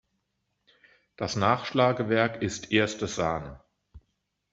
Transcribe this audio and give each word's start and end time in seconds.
Das 1.15 1.35
Nachschlagewerk 1.35 2.41
ist 2.41 2.71
erste 2.71 3.05
Sahne! 3.05 3.61